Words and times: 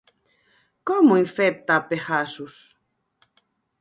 Como 0.87 1.19
infecta 1.25 1.75
'Pegasus'? 1.87 2.61